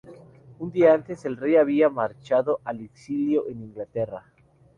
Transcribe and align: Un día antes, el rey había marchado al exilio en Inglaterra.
Un 0.57 0.71
día 0.71 0.93
antes, 0.95 1.25
el 1.25 1.37
rey 1.37 1.57
había 1.57 1.87
marchado 1.87 2.59
al 2.63 2.79
exilio 2.81 3.47
en 3.47 3.61
Inglaterra. 3.61 4.25